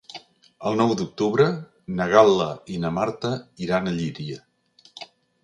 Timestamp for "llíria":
4.01-4.41